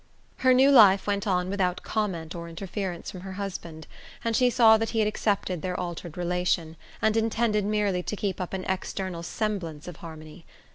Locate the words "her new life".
0.37-1.05